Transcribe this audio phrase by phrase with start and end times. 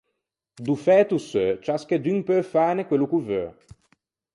[0.65, 3.47] Do fæto seu ciaschedun peu fâne quello ch’o veu.